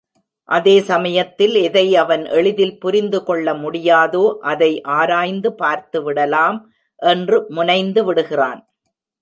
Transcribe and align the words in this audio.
அதே 0.49 0.79
சமயத்தில், 0.79 1.53
எதை 1.55 1.95
அவன் 1.95 2.25
எளிதில் 2.25 2.79
புரிந்து 2.79 3.23
கொள்ள 3.23 3.53
முடியாதோ, 3.53 4.23
அதை 4.41 4.81
ஆராய்ந்து 4.81 5.51
பார்த்துவிடலாம் 5.61 6.59
என்று 6.95 7.45
முனைந்துவிடுகிறான். 7.49 8.61